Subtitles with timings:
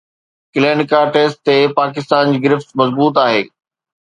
[0.55, 3.41] کليلنا test تي پاڪستان جي گرفت مضبوط آهي